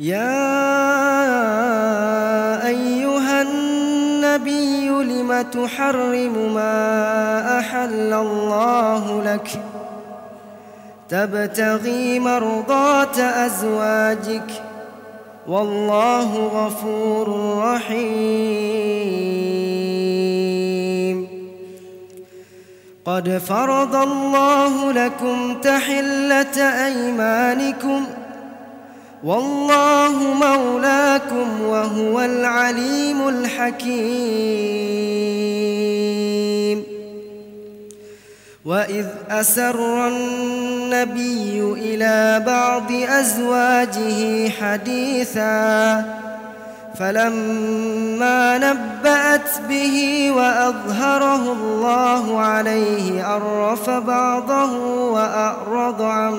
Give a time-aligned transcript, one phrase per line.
[0.00, 0.56] يا
[2.66, 9.62] أيها النبي لم تحرم ما أحل الله لك؟
[11.08, 14.62] تبتغي مرضات أزواجك.
[15.48, 18.00] والله غفور رحيم.
[23.04, 28.19] قد فرض الله لكم تحلة أيمانكم ۖ
[29.24, 34.80] والله مولاكم وهو العليم الحكيم.
[38.64, 46.04] وإذ أسر النبي إلى بعض أزواجه حديثا
[46.98, 54.72] فلما نبأت به وأظهره الله عليه عرف بعضه
[55.12, 56.38] وأعرض عن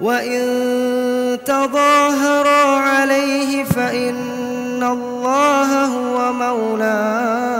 [0.00, 7.54] وإن تظاهرا عليه فإن الله هو مولاه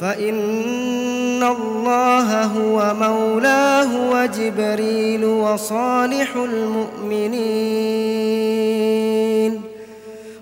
[0.00, 7.68] فإن الله هو مولاه وجبريل وصالح المؤمنين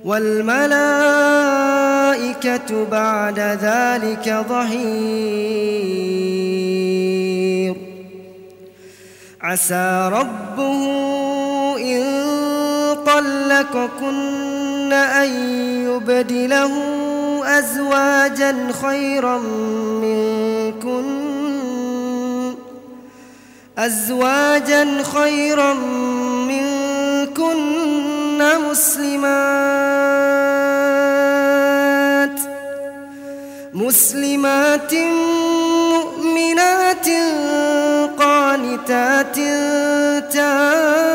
[0.04, 0.86] والملائكة
[2.90, 5.86] بعد ذلك ظهير
[9.46, 10.82] عسى ربه
[11.78, 12.02] إن
[13.06, 15.28] طلقكن أن
[15.86, 16.72] يبدله
[17.58, 19.38] أزواجا خيرا
[20.02, 21.04] منكن
[23.78, 25.74] أزواجا خيرا
[26.48, 27.56] منكن
[28.70, 29.46] مسلمات
[33.74, 34.94] مسلمات
[35.92, 37.06] مؤمنات
[38.76, 39.36] قانتات
[40.32, 41.06] تائبات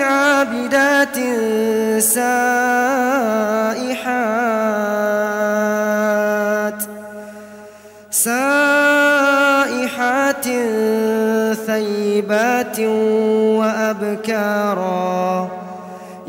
[0.00, 1.16] عابدات
[1.98, 2.34] سائحات
[8.10, 9.64] سائحات
[11.66, 12.80] ثيبات
[13.60, 15.24] وأبكارا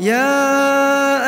[0.00, 0.56] يا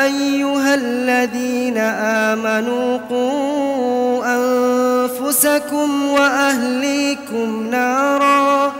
[0.05, 1.58] أيها الذين
[1.89, 8.73] آمنوا قوا أنفسكم وأهليكم نارا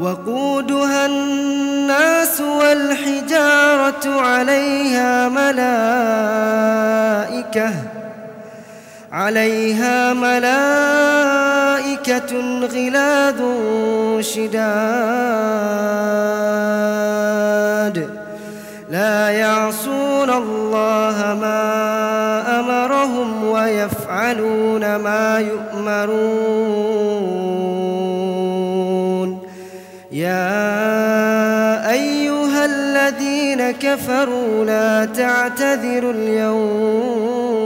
[0.00, 5.58] وقودها الناس والحجارة عليها ملائكة
[9.12, 10.98] عليها ملائكة
[12.66, 13.40] غلاظ
[14.20, 15.58] شداد
[25.04, 26.58] ما يؤمرون.
[30.12, 37.58] يا أيها الذين كفروا لا تعتذروا اليوم.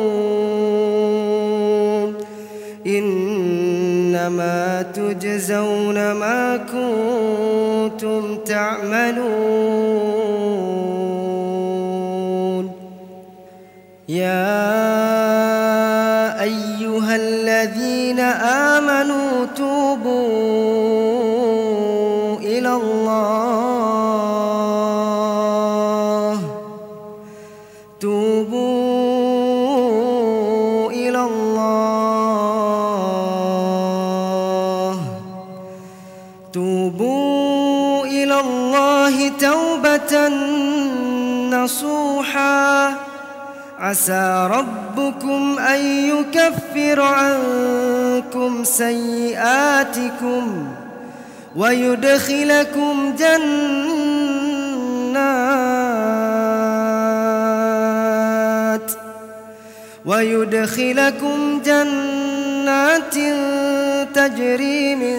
[2.87, 9.93] إنما تجزون ما كنتم تعملون.
[14.09, 15.02] يا
[17.13, 20.23] أيها الذين آمنوا توبوا
[22.41, 23.13] إلى الله.
[28.01, 28.61] توبوا
[30.91, 32.13] إلى الله.
[36.53, 40.29] توبوا إلى الله توبة
[41.57, 42.12] نصوحا
[43.93, 50.67] عسى ربكم أن يكفر عنكم سيئاتكم
[51.57, 53.43] ويدخلكم جنات
[60.07, 63.15] ويدخلكم جنات
[64.15, 65.19] تجري من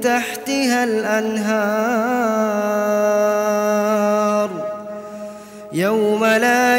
[0.00, 2.24] تحتها الأنهار
[5.74, 6.78] يوم لا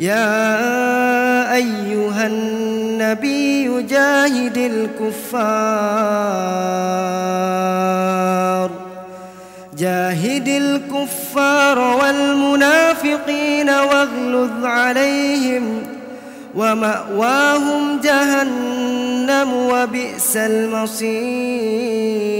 [0.00, 5.10] يا أيها النبي جاهد الكفار
[9.78, 15.82] جاهد الكفار والمنافقين واغلظ عليهم
[16.54, 22.39] ومأواهم جهنم وبئس المصير.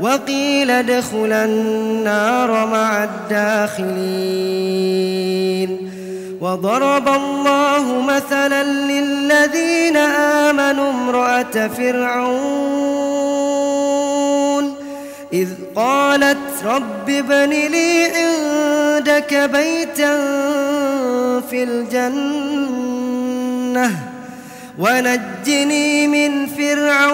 [0.00, 4.64] وقيل ادخلا النار مع الداخلين.
[6.40, 9.96] وضرب الله مثلا للذين
[10.46, 13.04] آمنوا امرأة فرعون.
[15.32, 20.16] إذ قالت رب ابن لي عندك بيتا
[21.50, 23.10] في الجنة
[24.78, 27.13] ونجني من فرعون.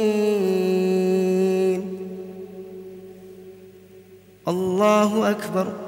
[4.81, 5.80] الله أكبر.